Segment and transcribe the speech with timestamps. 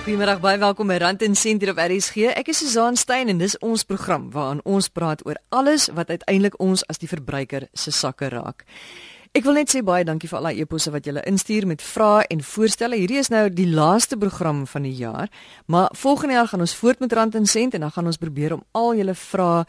[0.00, 2.30] Goeiemôre, baie welkom by Rand en Sent hier op RSG.
[2.32, 6.56] Ek is Susan Stein en dis ons program waarin ons praat oor alles wat uiteindelik
[6.56, 8.64] ons as die verbruiker se sakke raak.
[9.30, 12.26] Ek wil net sê baie dankie vir al die eposse wat julle instuur met vrae
[12.34, 12.98] en voorstelle.
[12.98, 15.30] Hierdie is nou die laaste program van die jaar,
[15.70, 18.50] maar volgende jaar gaan ons voort met Rand en Sent en dan gaan ons probeer
[18.56, 19.62] om al julle vrae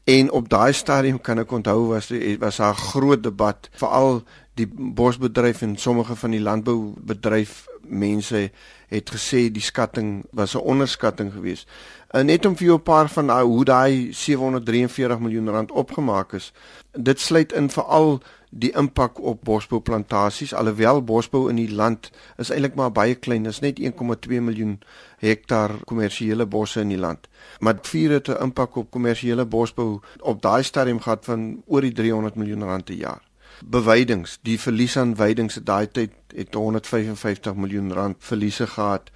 [0.03, 4.23] En op daai stadium kan ek onthou was was daar 'n groot debat veral
[4.55, 8.51] die bosbedryf en sommige van die landboubedryf mense
[8.87, 11.67] het gesê die skatting was 'n onderskatting geweest.
[12.11, 16.33] En net om vir jou 'n paar van uh, hoe daai 743 miljoen rand opgemaak
[16.33, 16.53] is.
[16.91, 18.21] Dit sluit in veral
[18.51, 23.61] die impak op bosbouplantasies alhoewel bosbou in die land is eintlik maar baie klein is
[23.63, 24.77] net 1,2 miljoen
[25.23, 27.29] hektaar kommersiële bosse in die land.
[27.59, 31.91] Maar vier het 'n impak op kommersiële bosbou op daai stadium gehad van oor die
[31.91, 33.21] 300 miljoen rand per jaar.
[33.65, 39.11] Beweidings die verlies aan weidings het daai tyd het 155 miljoen rand verliese gehad.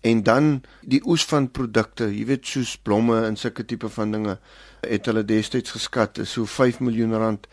[0.00, 4.38] En dan die oes van produkte jy weet soos blomme en sulke tipe van dinge
[4.80, 7.46] het hulle destyds geskat is so 5 miljoen rand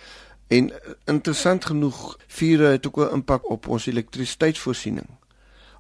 [0.48, 0.72] En
[1.06, 5.08] interessant genoeg, vure het ook 'n impak op ons elektrisiteitsvoorsiening.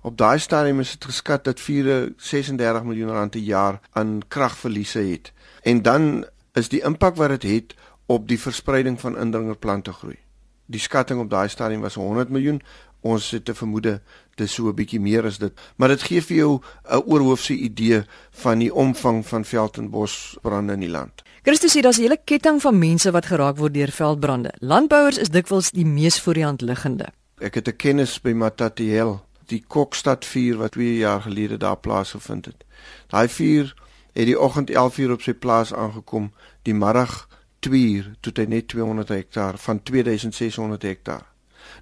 [0.01, 4.99] Op daai stadium is dit geskat dat vure 36 miljoen rand per jaar aan kragverliese
[4.99, 5.31] het.
[5.61, 7.75] En dan is die impak wat dit het, het
[8.05, 10.22] op die verspreiding van indringerplante groei.
[10.65, 12.61] Die skatting op daai stadium was 100 miljoen.
[13.01, 14.01] Ons het te vermoede
[14.35, 18.03] dis so 'n bietjie meer as dit, maar dit gee vir jou 'n oorhoofse idee
[18.31, 21.23] van die omvang van veld en bosbrande in die land.
[21.43, 24.53] Christus sê daar's 'n hele ketting van mense wat geraak word deur veldbrande.
[24.59, 27.05] Landbouers is dikwels die mees voor die hand liggende.
[27.37, 32.45] Ek het 'n kennis by Matatiel, die Kokstad vuur wat 2 jaar gelede daar plaasgevind
[32.45, 32.63] het.
[33.07, 33.75] Daai vuur
[34.13, 36.31] het die oggend 11:00 op sy plaas aangekom,
[36.61, 37.27] die middag
[37.67, 41.33] 2:00 toe hy net 200 hektaar van 2600 hektaar.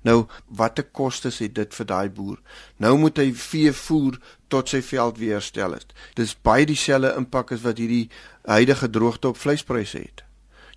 [0.02, 2.40] Nou, watter kostes het dit vir daai boer?
[2.78, 5.94] Nou moet hy vee voer tot sy veld weer herstel het.
[6.16, 8.10] Dis baie dieselfde impak as wat hierdie
[8.46, 10.24] huidige droogte op vleispryse het.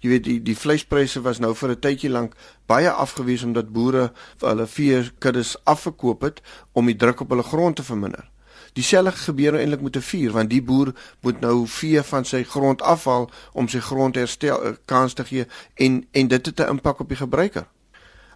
[0.04, 2.34] Jy weet die die vleispryse was nou vir 'n tydjie lank
[2.66, 6.42] baie afgewees omdat boere hulle vee kuddes afverkoop het
[6.72, 8.28] om die druk op hulle grond te verminder.
[8.74, 12.82] Dieselfde gebeur eintlik met 'n vuur want die boer moet nou vee van sy grond
[12.82, 17.00] afhaal om sy grond herstel eh, kans te gee en en dit het 'n impak
[17.00, 17.66] op die gebruiker.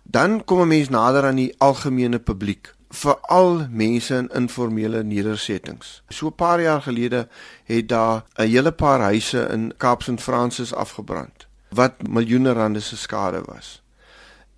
[0.02, 6.02] Dan kom 'n mens nader aan die algemene publiek veral mense in informele nedersettings.
[6.08, 7.28] So 'n paar jaar gelede
[7.64, 12.96] het daar 'n hele paar huise in Kaap St Francis afgebrand wat miljoene rande se
[12.96, 13.82] skade was.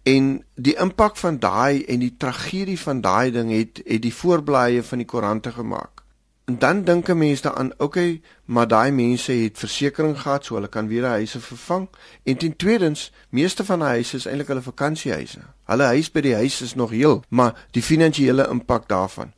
[0.02, 4.82] En die impak van daai en die tragedie van daai ding het het die voorblaaie
[4.82, 6.00] van die koerante gemaak.
[6.50, 10.68] En dan dink 'n mens daaraan, okay, maar daai mense het versekerings gehad, so hulle
[10.68, 11.88] kan weer hulle huise vervang.
[12.22, 15.40] En ten tweedens, meeste van hulle huise is eintlik hulle vakansiehuise.
[15.64, 19.32] Hulle huis by die huis is nog heel, maar die finansiële impak daarvan.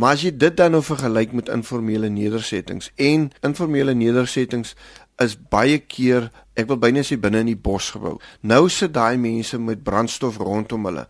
[0.00, 4.72] Maar as jy dit dan nou vergelyk met informele nedersettings en informele nedersettings
[5.20, 8.14] is baie keer ek wil byna sê binne in die bos gebou.
[8.40, 11.02] Nou sit daai mense met brandstof rondom hulle.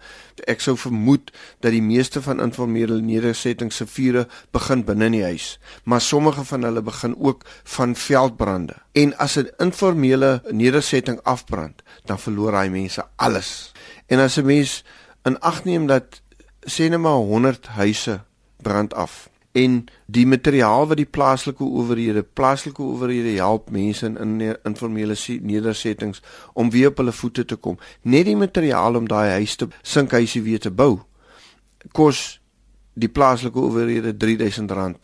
[0.50, 1.30] Ek sou vermoed
[1.62, 5.52] dat die meeste van informele nedersettings se vure begin binne in die huis,
[5.84, 7.44] maar sommige van hulle begin ook
[7.76, 8.74] van veldbrande.
[8.98, 13.72] En as 'n informele nedersetting afbrand, dan verloor daai mense alles.
[14.08, 14.82] En as 'n mens
[15.22, 16.22] in ag neem dat
[16.66, 18.20] sê net maar 100 huise
[18.62, 19.28] brand af.
[19.52, 26.22] En die materiaal wat die plaaslike owerhede plaaslike owerhede help mense in, in informele nedersettings
[26.52, 27.78] om weer op hulle voete te kom.
[28.02, 31.00] Net die materiaal om daai huis te sinkhuisie weer te bou
[31.92, 32.40] kos
[32.92, 34.94] die plaaslike owerhede R3000 'n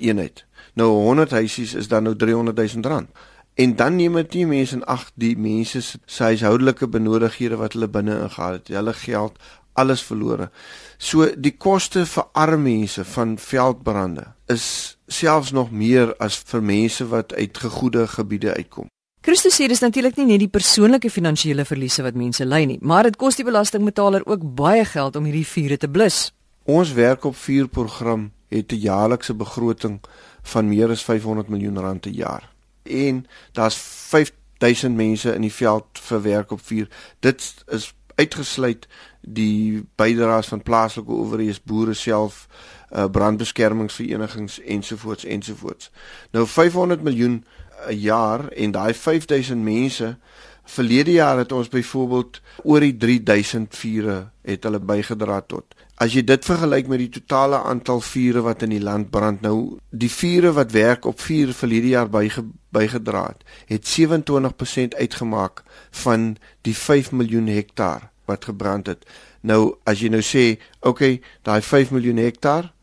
[0.00, 0.44] eenheid.
[0.74, 3.10] Nou 100 huisies is dan nou R300000
[3.54, 7.88] en dan neem dit nie mense in ag die mense se huishoudelike benodighede wat hulle
[7.88, 8.68] binne ingehaal het.
[8.68, 9.38] Hulle geld
[9.76, 10.50] alles verlore.
[10.98, 17.06] So die koste vir arme mense van veldbrande is selfs nog meer as vir mense
[17.08, 18.88] wat uit gegoede gebiede uitkom.
[19.26, 23.08] Christus sê dis natuurlik nie net die persoonlike finansiële verliese wat mense ly nie, maar
[23.08, 26.30] dit kos die belastingbetaler ook baie geld om hierdie vure te blus.
[26.66, 30.00] Ons werk op vuurprogram het 'n jaarlikse begroting
[30.42, 32.50] van meer as 500 miljoen rand per jaar.
[32.82, 36.88] En daar's 5000 mense in die veld vir werk op vuur.
[37.20, 38.86] Dit is uitgesluit
[39.20, 42.46] die bydraes van plaaslike owerhede, boere self,
[42.90, 45.90] uh, brandbeskermingsverenigings ensovoorts ensovoorts.
[46.30, 47.44] Nou 500 miljoen
[47.88, 50.16] 'n jaar en daai 5000 mense
[50.64, 55.74] verlede jaar het ons byvoorbeeld oor die 3000 vure het hulle bygedra tot.
[55.96, 59.78] As jy dit vergelyk met die totale aantal vure wat in die land brand nou,
[59.88, 62.42] die vure wat werk op vuur verlede jaar byge,
[62.76, 65.62] bygedra het, het 27% uitgemaak
[66.02, 66.34] van
[66.68, 69.06] die 5 miljoen hektaar wat gebrand het.
[69.40, 72.74] Nou as jy nou sê, okay, daai 5 miljoen hektaar,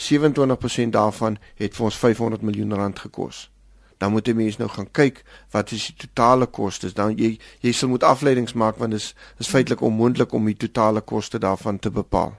[0.00, 3.50] 27% daarvan het vir ons 500 miljoen rand gekos.
[4.00, 5.20] Dan moet jy mens nou gaan kyk
[5.52, 6.96] wat is die totale kostes.
[6.96, 10.56] Dan jy jy sal moet afleidings maak want dit is is feitelik onmoontlik om die
[10.66, 12.34] totale koste daarvan te bepaal.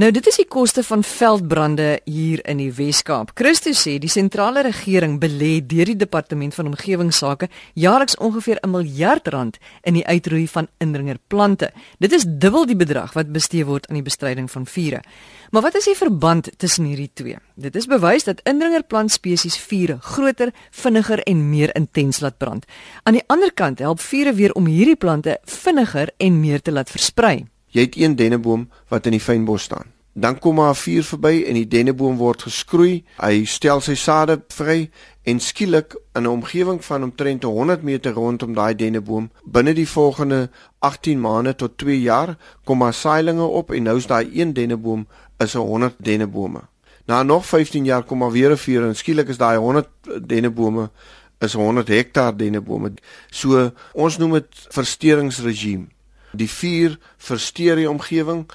[0.00, 3.34] Nou dit is die koste van veldbrande hier in die Wes-Kaap.
[3.36, 9.28] Christus sê die sentrale regering belê deur die departement van omgewingsake jaarliks ongeveer 'n miljard
[9.28, 11.70] rand in die uitroei van indringerplante.
[11.98, 15.02] Dit is dubbel die bedrag wat bestee word aan die bestryding van vure.
[15.50, 17.36] Maar wat is die verband tussen hierdie twee?
[17.54, 22.64] Dit is bewys dat indringerplant spesies vure groter, vinniger en meer intens laat brand.
[23.02, 26.90] Aan die ander kant help vure weer om hierdie plante vinniger en meer te laat
[26.90, 27.46] versprei.
[27.70, 29.92] Jy het een denneboom wat in die fynbos staan.
[30.12, 33.04] Dan kom maar 'n vuur verby en die denneboom word geskroei.
[33.16, 34.90] Hy stel sy sade vry
[35.22, 40.50] en skielik in 'n omgewing van omtrent 100 meter rondom daai denneboom, binne die volgende
[40.78, 45.06] 18 maande tot 2 jaar, kom maar saailinge op en nou is daai een denneboom
[45.38, 46.60] is 'n 100 dennebome.
[47.06, 49.88] Na nog 15 jaar kom maar weer 'n vuur en skielik is daai 100
[50.22, 50.90] dennebome
[51.38, 52.92] is 100 hektaar dennebome.
[53.30, 55.86] So ons noem dit versteringsregime.
[56.32, 58.46] Die vuur versteur die omgewing.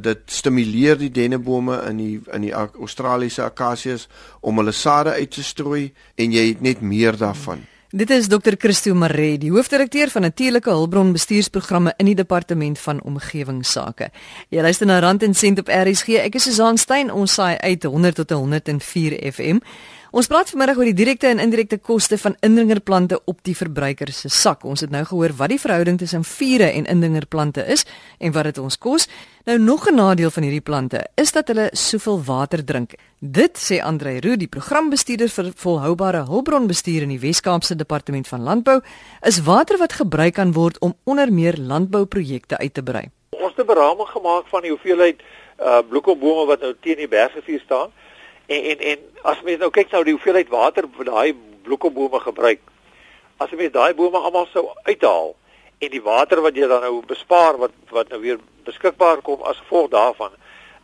[0.00, 4.08] Dit stimuleer die dennebome in die in die Australiese akasiërs
[4.40, 7.64] om hulle sade uit te strooi en jy het net meer daarvan.
[7.94, 8.56] Dit is Dr.
[8.58, 14.08] Christo Maree, die hoofdirekteur van natuurlike hulpbron bestuursprogramme in die departement van omgewingsake.
[14.50, 16.16] Jy luister na Rand en Sent op RSG.
[16.24, 17.12] Ek is Susan Stein.
[17.14, 19.62] Ons saai uit 100 tot 104 FM.
[20.14, 24.28] Ons praat vanmiddag oor die direkte en indirekte koste van indringerplante op die verbruiker se
[24.30, 24.62] sak.
[24.62, 27.82] Ons het nou gehoor wat die verhouding tussen vure en indringerplante is
[28.22, 29.08] en wat dit ons kos.
[29.50, 32.94] Nou nog 'n nadeel van hierdie plante is dat hulle soveel water drink.
[33.18, 38.80] Dit sê Andre Roo, die programbestuurder vir volhoubare hulpbronbestuur in die Wes-Kaapse Departement van Landbou,
[39.20, 43.10] is water wat gebruik kan word om onder meer landbouprojekte uit te brei.
[43.30, 45.22] Ons het 'n beraming gemaak van die hoeveelheid
[45.58, 47.90] uh bloekombome wat nou teen die bergrivier staan
[48.46, 52.60] En en en as mens nou kyk nou die hoeveelheid water wat daai bloekombome gebruik.
[53.40, 55.34] As jy daai bome almal sou uithaal
[55.80, 59.60] en die water wat jy dan nou bespaar wat wat nou weer beskikbaar kom as
[59.62, 60.36] gevolg daarvan,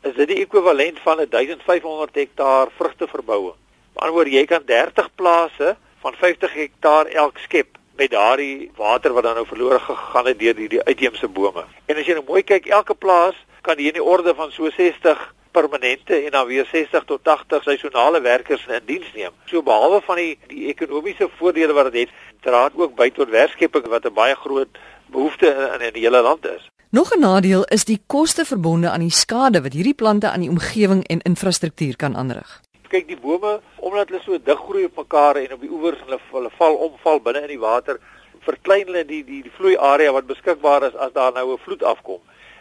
[0.02, 3.57] is dit die ekwivalent van 1500 hektaar vrugteverbouing.
[3.93, 9.12] Met ander woorde, jy kan 30 plase van 50 hektaar elk skep met daardie water
[9.12, 11.67] wat dan nou verlore gegaan het deur die, die uitheemse bome.
[11.87, 14.71] En as jy nou mooi kyk, elke plaas kan hier in die orde van so
[14.73, 19.33] 60 permanente en dan weer 60 tot 80 seisonale werkers in diens neem.
[19.45, 23.28] So behalwe van die die ekonomiese voordele wat dit het, dra dit ook by tot
[23.28, 26.71] werkskeping wat 'n baie groot behoefte in, in die hele land is.
[26.90, 30.50] Nog 'n nadeel is die koste verbonde aan die skade wat hierdie plante aan die
[30.50, 32.61] omgewing en infrastruktuur kan aanrig.
[32.88, 36.19] Kyk, die bome, omdat hulle so dig groei op mekaar en op die oewers hulle
[36.30, 38.00] hulle val omval binne in die water,
[38.40, 41.83] verklein hulle die die die vloei area wat beskikbaar is as daar nou 'n vloed
[41.83, 42.21] afkom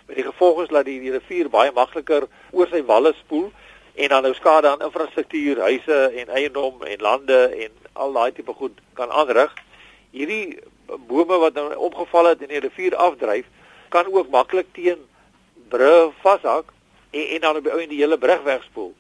[0.10, 3.52] met die gevolg is dat die, die rivier baie makliker oor sy walle spoel
[4.00, 8.54] en dan nou skade aan infrastruktuur, huise en eiendom en lande en al daai tipe
[8.58, 9.54] goed kan aanrig.
[10.16, 10.58] Hierdie
[11.10, 13.46] bome wat nou opgeval het en die rivier afdryf,
[13.94, 15.04] kan ook maklik teen
[15.70, 16.74] brûe vashak
[17.12, 18.94] en, en dan op die hele brug wegspoel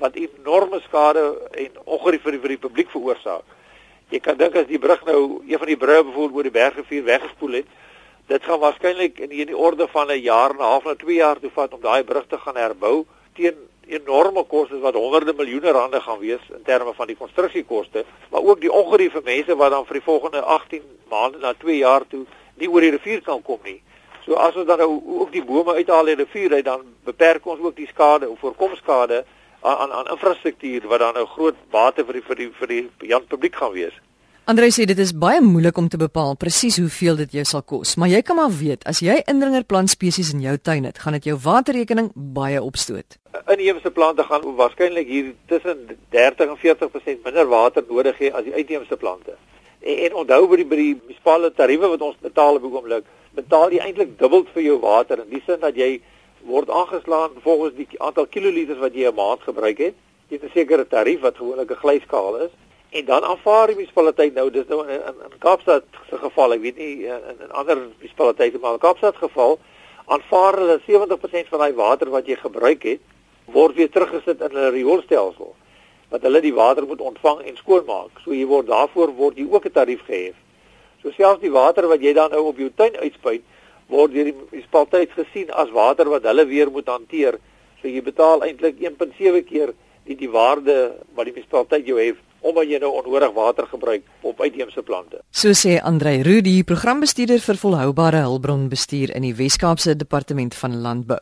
[0.00, 1.24] wat enorme skade
[1.60, 3.56] en ongerief vir die, vir die publiek veroorsaak.
[4.10, 7.04] Jy kan dink as die brug nou een van die brûe bevoer oor die bergrivier
[7.08, 7.74] weggespoel het,
[8.30, 11.38] dit gaan waarskynlik in die orde van 'n jaar en 'n half na 2 jaar
[11.40, 13.56] toe vat om daai brug te gaan herbou teen
[13.86, 18.60] enorme kostes wat honderde miljoene rande gaan wees in terme van die konstruksiekoste, maar ook
[18.60, 22.24] die ongerief vir mense wat dan vir die volgende 18 maande na 2 jaar toe
[22.54, 23.82] nie oor die rivier kan kom nie.
[24.24, 27.46] So as ons dan nou ook die bome uithaal uit die rivier uit dan beperk
[27.46, 29.24] ons ook die skade of voorkom skade
[29.60, 33.08] aan aan, aan infrastruktuur wat dan nou groot bate vir die vir die vir die
[33.08, 33.96] Jan publiek gaan wees.
[34.50, 37.92] Andre sê dit is baie moeilik om te bepaal presies hoeveel dit jou sal kos,
[37.94, 41.28] maar jy kan maar weet as jy indringerplant spesies in jou tuin het, gaan dit
[41.28, 43.14] jou waterrekening baie opstoot.
[43.54, 45.84] Inheemse plante gaan waarskynlik hier tussen
[46.16, 49.36] 30 en 40% minder water nodig hê as die uitheemse plante.
[49.84, 53.06] En, en onthou by die by die munisipale tariewe wat ons betaal op oomblik,
[53.38, 55.92] betaal jy eintlik dubbel vir jou water in die sin dat jy
[56.48, 59.94] word aangeslaan volgens die aantal kiloliters wat jy 'n maand gebruik het.
[60.26, 62.50] Jy het 'n sekere tarief wat gewoonlik 'n glyskaal is
[62.90, 66.64] en dan aanvaar die munisipaliteit nou dis nou in, in, in Kaapstad se geval ek
[66.64, 69.58] weet nie in, in ander munisipaliteite maar in Kaapstad geval
[70.10, 73.02] aanvaar hulle 70% van daai water wat jy gebruik het
[73.54, 75.54] word weer teruggesit in 'n rioolstelsel
[76.10, 78.22] wat hulle die water moet ontvang en skoonmaak.
[78.24, 80.34] So jy word daarvoor word jy ook 'n tarief gehef.
[81.02, 83.42] So selfs die water wat jy dan nou op jou tuin uitspuit
[83.86, 87.38] word deur die munisipaliteit gesien as water wat hulle weer moet hanteer.
[87.80, 89.72] So jy betaal eintlik 1.7 keer
[90.04, 94.40] die die waarde wat die munisipaliteit jou het omdat jy nou onnodig water gebruik op
[94.40, 95.20] uitheemse plante.
[95.30, 101.20] So sê Andrei Roo, die programbestuurder vir volhoubare hulpbronbestuur in die Wes-Kaapse Departement van Landbou.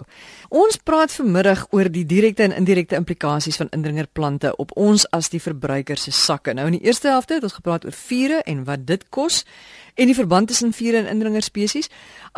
[0.49, 5.43] Ons praat vanmiddag oor die direkte en indirekte implikasies van indringerplante op ons as die
[5.43, 6.55] verbruiker se sakke.
[6.55, 9.45] Nou in die eerste helfte het ons gepraat oor vure en wat dit kos
[9.99, 11.89] en die verband tussen vure en indringer spesies,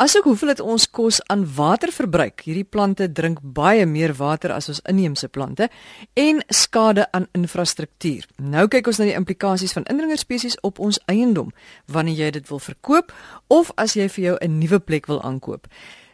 [0.01, 2.41] asook hoeveel dit ons kos aan water verbruik.
[2.47, 5.69] Hierdie plante drink baie meer water as ons inheemse plante
[6.17, 8.25] en skade aan infrastruktuur.
[8.41, 11.53] Nou kyk ons na die implikasies van indringer spesies op ons eiendom
[11.85, 13.13] wanneer jy dit wil verkoop
[13.53, 15.67] of as jy vir jou 'n nuwe plek wil aankoop.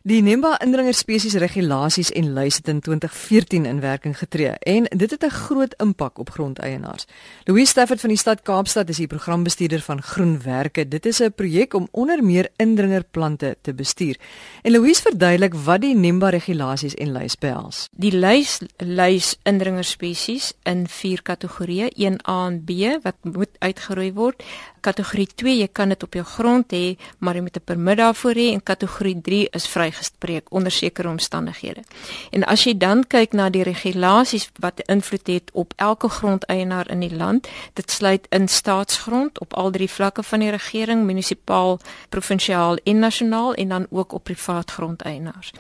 [0.07, 5.11] Die Nemba indringer spesies regulasies en lys het in 2014 in werking getree en dit
[5.11, 7.05] het 'n groot impak op grondeienaars.
[7.43, 10.87] Louis Stafford van die stad Kaapstad is die programbestuurder van Groenwerke.
[10.87, 14.17] Dit is 'n projek om onder meer indringerplante te bestuur.
[14.61, 17.89] En Louis verduidelik wat die Nemba regulasies en lys behels.
[17.91, 22.71] Die lys lys indringer spesies in vier kategorieë, 1A en B
[23.03, 24.43] wat moet uitgeroei word.
[24.79, 28.33] Kategorie 2, jy kan dit op jou grond hê, maar jy moet 'n permit daarvoor
[28.33, 31.83] hê en kategorie 3 is vrygespreek onder sekere omstandighede.
[32.31, 36.99] En as jy dan kyk na die regulasies wat invloed het op elke grondeienaar in
[36.99, 42.77] die land, dit sluit in staatsgrond op al drie vlakke van die regering, munisipaal, provinsiaal
[42.83, 45.51] en nasionaal en dan ook op privaat grondeienaars.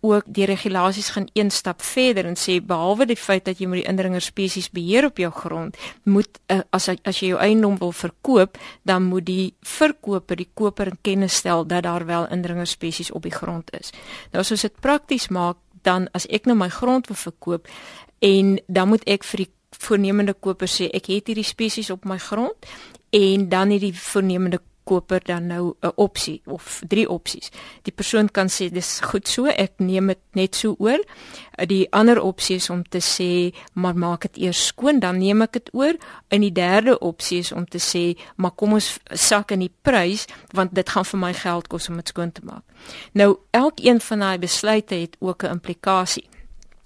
[0.00, 3.82] Ook die regulasies gaan een stap verder en sê behalwe die feit dat jy moet
[3.82, 7.92] die indringer spesies beheer op jou grond, moet uh, as as jy jou eiendom wil
[7.92, 13.10] verkoop, dan moet die verkoper die koper in kennis stel dat daar wel indringer spesies
[13.12, 13.83] op die grond is.
[14.32, 17.68] Nou as ons dit prakties maak, dan as ek nou my grond wil verkoop
[18.24, 19.50] en dan moet ek vir die
[19.84, 22.68] voornemende koper sê ek het hierdie spesies op my grond
[23.14, 27.50] en dan het die voornemende koper dan nou 'n opsie of drie opsies.
[27.82, 30.98] Die persoon kan sê dis goed so, ek neem dit net so oor.
[31.66, 35.52] Die ander opsie is om te sê maar maak dit eers skoon, dan neem ek
[35.52, 35.94] dit oor.
[36.28, 40.26] En die derde opsie is om te sê maar kom ons sak in die prys
[40.52, 42.62] want dit gaan vir my geld kos om dit skoon te maak.
[43.12, 46.28] Nou elkeen van daai besluite het ook 'n implikasie.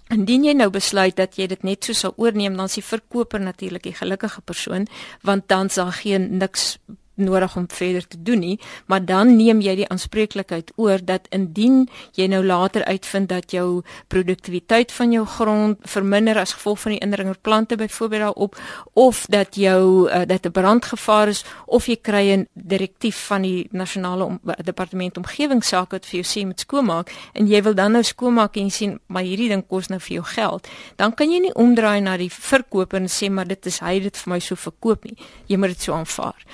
[0.09, 3.41] Indien jy nou besluit dat jy dit net so sal oorneem, dan is die verkoper
[3.41, 4.87] natuurlik die gelukkige persoon,
[5.23, 6.79] want dan sal geen niks
[7.19, 11.89] nodig om verder te doen nie, maar dan neem jy die aanspreeklikheid oor dat indien
[12.15, 17.01] jy nou later uitvind dat jou produktiwiteit van jou grond verminder as gevolg van die
[17.05, 18.57] indringerplante byvoorbeeld daarop
[18.93, 23.69] of dat jou uh, dat 'n brandgevaar is of jy kry 'n direktief van die
[23.71, 28.03] nasionale om, departement omgewingsake wat vir jou sê moet skoonmaak en jy wil dan nou
[28.03, 31.55] skoonmaak en sien maar hierdie ding kos nou vir jou geld, dan kan jy nie
[31.55, 35.05] omdraai na die verkoper en sê maar dit is hy dit vir my so verkoop
[35.05, 35.17] nie.
[35.47, 36.47] Jy moet dit so aanvaar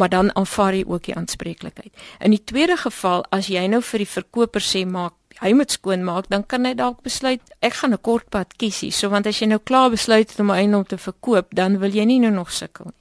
[0.00, 1.92] maar dan aanvaar jy ook die aanspreeklikheid.
[2.24, 6.04] In die tweede geval as jy nou vir die verkoper sê maak hy moet skoon
[6.04, 8.92] maak, dan kan hy dalk besluit ek gaan 'n kort pad kies hier.
[8.92, 11.90] So want as jy nou klaar besluit het om 'n eiendom te verkoop, dan wil
[11.90, 13.00] jy nie nou nog sukkel nie.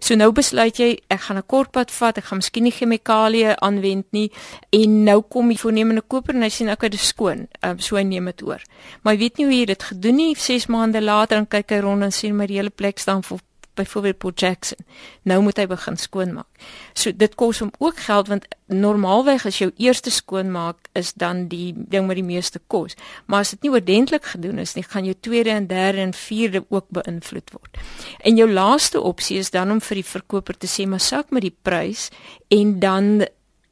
[0.00, 3.56] So nou besluit jy ek gaan 'n kort pad vat, ek gaan miskien nie chemikalieë
[3.60, 4.30] aanwend nie
[4.72, 7.48] en nou kom die voornemende koper en hy sien ek het dit skoon.
[7.62, 8.62] Um, so hy neem dit oor.
[9.02, 10.34] Maar hy weet nie hoe hy dit gedoen nie.
[10.34, 13.40] 6 maande later dan kyk hy rond en sien maar die hele plek staan vol
[13.80, 14.84] byvoorbeeld Port Jackson.
[15.28, 16.48] Nou moet hy begin skoonmaak.
[16.94, 21.72] So dit kos hom ook geld want normaalweg as jou eerste skoonmaak is dan die
[21.74, 22.96] ding met die meeste kos.
[23.26, 26.64] Maar as dit nie oordentlik gedoen is nie, gaan jou tweede en derde en vierde
[26.68, 27.82] ook beïnvloed word.
[28.20, 31.46] En jou laaste opsie is dan om vir die verkoper te sê maar sak met
[31.46, 32.08] die prys
[32.48, 33.26] en dan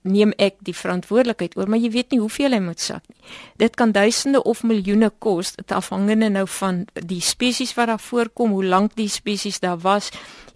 [0.08, 3.20] neem ek die verantwoordelikheid oor, maar jy weet nie hoeveel hy moet sak nie.
[3.60, 8.64] Dit kan duisende of miljoene kos, afhangende nou van die spesies wat daar voorkom, hoe
[8.64, 10.10] lank die spesies daar was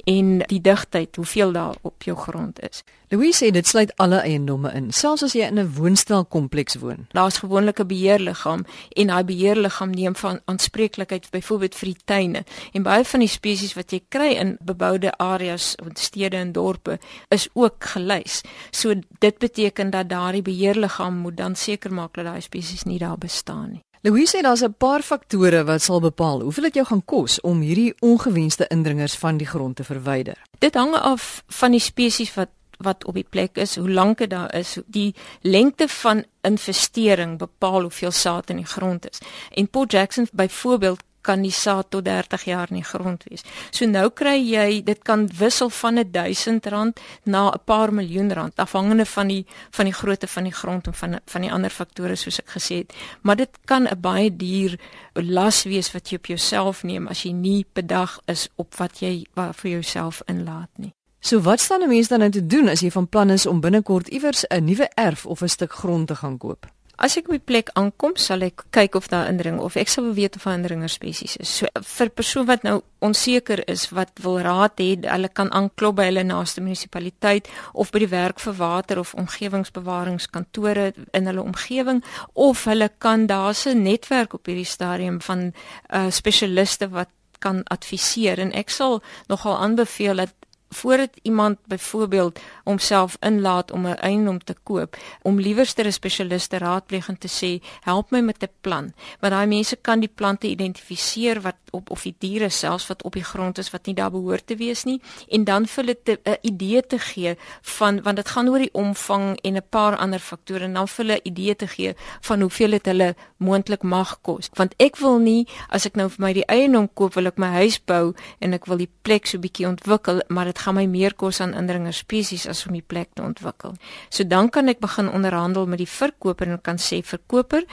[0.08, 2.82] en die digtheid, hoeveel daar op jou grond is.
[3.12, 7.04] Louise sê dit sluit alle eiendomme in, selfs as jy in 'n woonstelkompleks woon.
[7.12, 8.64] Daar's gewoonlik 'n beheerliggaam
[8.96, 12.44] en daai beheerliggaam neem van aanspreeklikheid byvoorbeeld vir die tuine.
[12.72, 16.98] En baie van die spesies wat jy kry in beboude areas, in stede en dorpe,
[17.28, 18.40] is ook gelys.
[18.70, 23.18] So dit beteken dat daardie beheerliggaam moet dan seker maak dat daai spesies nie daar
[23.18, 23.82] bestaan nie.
[24.00, 27.60] Louise sê daar's 'n paar faktore wat sal bepaal hoeveel dit jou gaan kos om
[27.60, 30.36] hierdie ongewenste indringers van die grond te verwyder.
[30.58, 32.48] Dit hang af van die spesies wat
[32.82, 37.80] wat op die plek is, hoe lank dit daar is, die lengte van investering bepaal
[37.80, 39.18] hoeveel saad in die grond is.
[39.50, 43.44] En Port Jackson byvoorbeeld kan die saad tot 30 jaar in die grond wees.
[43.70, 48.32] So nou kry jy dit kan wissel van 'n 1000 rand na 'n paar miljoen
[48.32, 51.70] rand afhangende van die van die grootte van die grond en van van die ander
[51.70, 52.92] faktore soos ek gesê het.
[53.22, 54.78] Maar dit kan 'n baie duur
[55.14, 59.26] las wees wat jy op jouself neem as jy nie bedag is op wat jy
[59.34, 60.92] vir jouself inlaat nie.
[61.24, 63.60] So wat staan 'n mens dan nou te doen as jy van plan is om
[63.60, 66.66] binnekort iewers 'n nuwe erf of 'n stuk grond te gaan koop?
[66.96, 70.12] As ek op die plek aankom, sal ek kyk of daar indring of ek sal
[70.12, 71.56] weet of 'n indringer spesies is.
[71.56, 76.04] So vir persoon wat nou onseker is wat wil raad hê, hulle kan aanklop by
[76.04, 82.64] hulle naaste munisipaliteit of by die werk vir water of omgewingsbewaringskantore in hulle omgewing of
[82.64, 85.52] hulle kan daar's 'n netwerk op hierdie stadium van
[85.90, 90.34] uh spesialiste wat kan adviseer en ek sal nogal aanbeveel dat
[90.74, 96.58] voordat iemand byvoorbeeld homself inlaat om 'n eiendom te koop, om liewerste 'n spesialis te
[96.58, 100.46] raadpleeg en te sê, "Help my met 'n plan." Want daai mense kan die plante
[100.46, 104.10] identifiseer wat op of die diere selfs wat op die grond is wat nie daar
[104.10, 108.28] behoort te wees nie en dan vir hulle 'n idee te gee van want dit
[108.28, 111.56] gaan oor die omvang en 'n paar ander faktore en dan vir hulle 'n idee
[111.56, 114.48] te gee van hoeveel dit hulle moontlik mag kos.
[114.54, 117.46] Want ek wil nie as ek nou vir my die eiendom koop, wil ek my
[117.46, 121.14] huis bou en ek wil die plek so bietjie ontwikkel, maar dit gaan my meer
[121.14, 123.74] kos aan indringer spesies as om die plek te ontwikkel.
[124.10, 127.66] So dan kan ek begin onderhandel met die verkoper en kan sê verkoper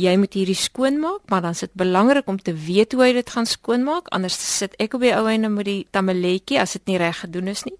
[0.00, 3.30] Jy moet hierdie skoonmaak, maar dan is dit belangrik om te weet hoe jy dit
[3.30, 7.00] gaan skoonmaak, anders sit ek op die ou einde met die tamaletjie as dit nie
[7.00, 7.74] reg gedoen is nie.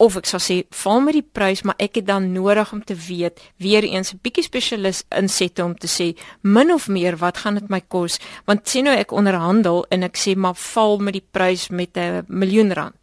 [0.00, 2.96] Of ek sal sê, val met die prys, maar ek het dan nodig om te
[2.96, 7.54] weet, weer eens 'n bietjie spesialis insette om te sê min of meer wat gaan
[7.54, 8.18] dit my kos?
[8.46, 12.24] Want sien nou ek onderhandel en ek sê maar val met die prys met 'n
[12.28, 12.96] miljoen rand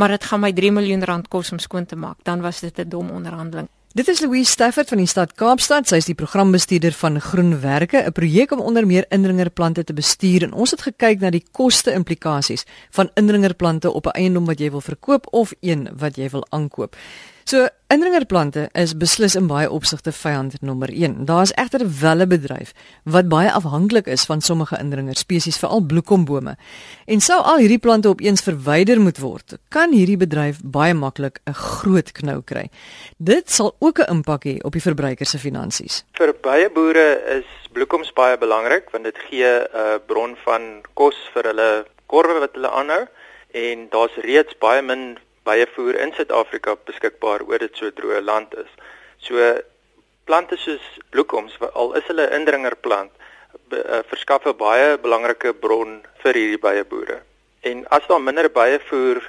[0.00, 2.78] maar dit gaan my 3 miljoen rand kos om skoon te maak, dan was dit
[2.78, 3.68] 'n dom onderhandeling.
[3.92, 5.88] Dit is Louise Stafford van die stad Kaapstad.
[5.88, 10.52] Sy is die programbestuurder van Groenwerke, 'n projek om onder meer indringerplante te bestuur en
[10.52, 14.80] ons het gekyk na die koste implikasies van indringerplante op 'n eiendom wat jy wil
[14.80, 16.96] verkoop of een wat jy wil aankoop.
[17.50, 21.24] So indringerplante is beslis in baie opsigte vyand nommer 1.
[21.26, 22.70] Daar is egter wel 'n bedryf
[23.04, 26.54] wat baie afhanklik is van sommige indringerspesies, veral bloekombome.
[27.06, 31.52] En sou al hierdie plante opeens verwyder moet word, kan hierdie bedryf baie maklik 'n
[31.52, 32.70] groot knou kry.
[33.16, 36.04] Dit sal ook 'n impak hê op die verbruiker se finansies.
[36.12, 41.42] Vir baie boere is bloekoms baie belangrik want dit gee 'n bron van kos vir
[41.42, 43.06] hulle korwe wat hulle aanhou
[43.52, 45.18] en daar's reeds baie min
[45.50, 48.70] byevoer in Suid-Afrika beskikbaar oor dit so droë land is.
[49.26, 49.50] So
[50.28, 53.10] plante soos bloekoms, al is hulle indringerplant,
[53.74, 57.20] uh, verskaf 'n baie belangrike bron vir hierdie byeboere.
[57.62, 59.20] En as daar minder byevoer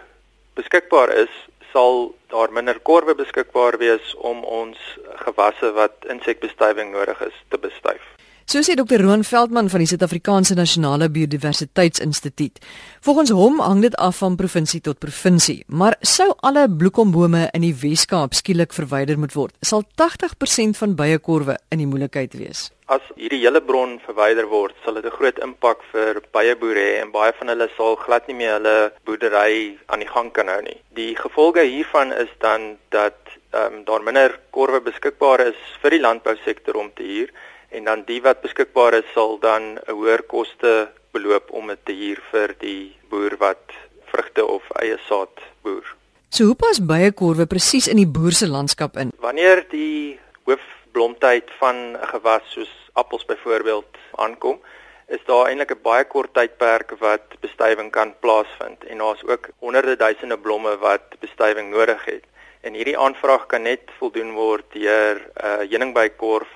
[0.56, 1.34] beskikbaar is,
[1.74, 4.78] sal daar minder korwe beskikbaar wees om ons
[5.26, 8.04] gewasse wat insekbestuiving nodig is te bestuif.
[8.52, 9.00] So sê Dr.
[9.00, 12.58] Roan Veldman van die Suid-Afrikaanse Nasionale Biodiversiteitsinstituut.
[13.00, 17.72] Volgens hom hang dit af van provinsie tot provinsie, maar sou alle bloekombome in die
[17.72, 22.66] Wes-Kaap skielik verwyder moet word, sal 80% van byekorwe in die moeilikheid wees.
[22.92, 27.16] As hierdie hele bron verwyder word, sal dit 'n groot impak vir byeboere hê en
[27.16, 30.76] baie van hulle sal glad nie meer hulle boerdery aan die gang kan hou nie.
[30.92, 33.16] Die gevolge hiervan is dan dat
[33.54, 37.32] ehm um, daar minder korwe beskikbaar is vir die landbousektor om te huur
[37.72, 41.94] en dan die wat beskikbaar is sal dan 'n hoër koste beloop om dit te
[41.94, 43.66] huur vir die boer wat
[44.12, 45.96] vrugte of eie saad boer.
[46.30, 49.12] So hoe pas byekorwe presies in die boer se landskap in?
[49.20, 54.60] Wanneer die hoofblomtyd van 'n gewas soos appels byvoorbeeld aankom,
[55.08, 59.96] is daar eintlik 'n baie kort tydperk wat bestuiving kan plaasvind en daar's ook honderde
[59.96, 62.24] duisende blomme wat bestuiving nodig het.
[62.62, 66.52] En hierdie aanvraag kan net voldoen word deur 'n uh, heuningbykorf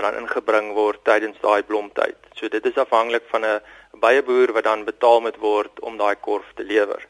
[0.00, 2.16] wat dan ingebring word tydens daai blomtyd.
[2.38, 3.60] So dit is afhanklik van 'n
[4.00, 7.02] baie boer wat dan betaal moet word om daai korf te lewer.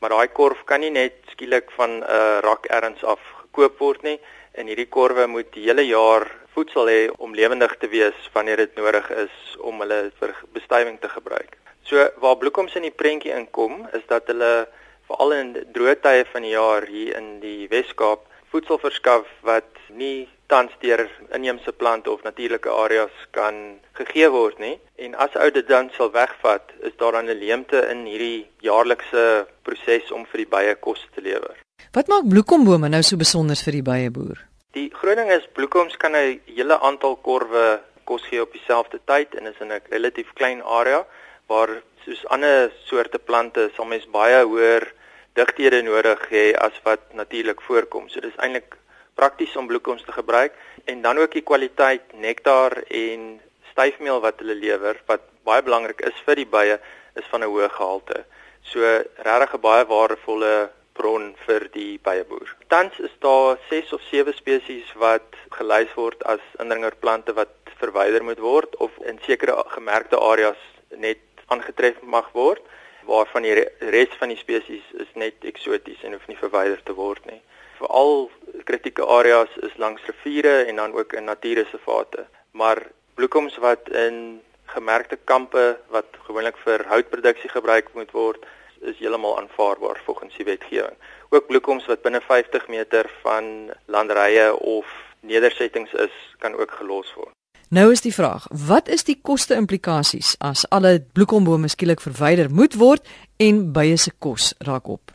[0.00, 4.02] Maar daai korf kan nie net skielik van 'n uh, rak erns af gekoop word
[4.02, 4.18] nie
[4.52, 8.74] en hierdie korwe moet die hele jaar voedsel hê om lewendig te wees wanneer dit
[8.76, 11.56] nodig is om hulle vir bestuiving te gebruik.
[11.82, 14.66] So waar bloekoms in die prentjie inkom is dat hulle
[15.06, 20.28] veral in droë tye van die jaar hier in die Wes-Kaap voedsel verskaf wat nie
[20.46, 24.78] tans deur inheemse plante of natuurlike areas kan gegee word nie.
[24.96, 29.46] En as ou dit dan sal wegvat, is daar dan 'n leemte in hierdie jaarlikse
[29.62, 31.56] proses om vir die bye kos te lewer.
[31.92, 34.38] Wat maak bloekombome nou so besonder vir die bye boer?
[34.74, 39.34] Die groot ding is bloekoms kan 'n hele aantal korwe kos gee op dieselfde tyd
[39.34, 41.06] en is in 'n relatief klein area
[41.46, 44.92] waar soos ander soorte plante sal mens baie hoër
[45.32, 48.08] digthede nodig hê as wat natuurlik voorkom.
[48.08, 48.76] So dis eintlik
[49.14, 50.52] prakties om bloekoms te gebruik
[50.84, 56.24] en dan ook die kwaliteit nektar en styfmeel wat hulle lewer wat baie belangrik is
[56.26, 56.78] vir die bye
[57.14, 58.24] is van 'n hoë gehalte.
[58.62, 58.80] So
[59.28, 62.56] regtig 'n baie waardevolle bron vir die byeboer.
[62.68, 68.38] Tans is daar 6 of 7 spesies wat gelys word as indringerplante wat verwyder moet
[68.38, 72.62] word of in sekere gemerkte areas net aangetref mag word
[73.04, 73.54] waarvan die
[73.94, 77.40] res van die spesies is net eksoties en hoef nie verwyder te word nie.
[77.78, 78.30] Veral
[78.64, 82.26] kritieke areas is langs riviere en dan ook in natuurreservate.
[82.50, 82.82] Maar
[83.14, 88.46] bloekoms wat in gemerkte kampe wat gewoonlik vir houtproduksie gebruik moet word,
[88.80, 90.96] is heeltemal aanvaarbaar volgens die wetgewing.
[91.28, 94.86] Ook bloekoms wat binne 50 meter van landerye of
[95.20, 97.32] nedersettings is, kan ook gelos word.
[97.74, 103.08] Nou is die vraag, wat is die koste-implikasies as alle bloekombome skielik verwyder moet word
[103.42, 105.14] en bye se kos raak op?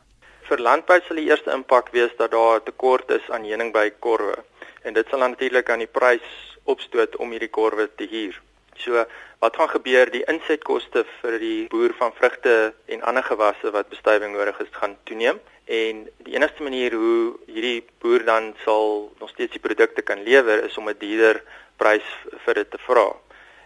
[0.50, 4.38] Vir landbou sal die eerste impak wees dat daar 'n tekort is aan heuningbykorwe
[4.82, 6.30] en dit sal natuurlik aan die prys
[6.64, 8.42] opstoot om hierdie korwe te huur.
[8.84, 9.06] So
[9.44, 14.34] wat gaan gebeur die insetkoste vir die boer van vrugte en ander gewasse wat bestuiving
[14.34, 19.52] nodig is gaan toeneem en die enigste manier hoe hierdie boer dan sal nog steeds
[19.52, 21.44] die produkte kan lewer is om 'n duurder
[21.78, 22.10] prys
[22.46, 23.08] vir dit te vra.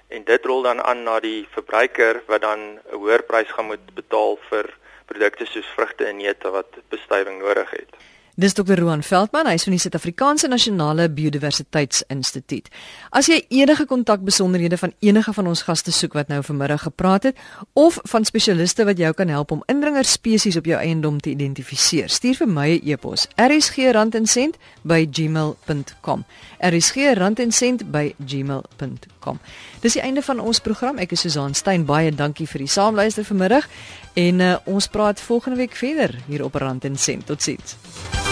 [0.10, 3.96] En dit rol dan aan na die verbruiker wat dan 'n hoër prys gaan moet
[3.96, 7.96] betaal vir produkte soos vrugte en neute wat bestuiving nodig het.
[8.36, 8.80] Dis Dr.
[8.80, 12.66] Roan Veldman, hy is van die Suid-Afrikaanse Nasionale Biodiversiteitsinstituut.
[13.14, 17.38] As jy enige kontakbesonderhede van enige van ons gaste soek wat nou vanmiddag gepraat het
[17.78, 22.10] of van spesialiste wat jou kan help om indringer spesies op jou eiendom te identifiseer,
[22.10, 26.26] stuur vir my 'n e e-pos: rsgrandencent@gmail.com.
[26.58, 29.40] rsgrandencent@gmail.com.
[29.80, 30.98] Dis die einde van ons program.
[30.98, 31.86] Ek is Susan Stein.
[31.86, 33.68] Baie dankie vir die saamluister vanmiddag
[34.14, 37.26] en uh, ons praat volgende week verder hier op Rand en Sent.
[37.26, 38.23] Totsiens.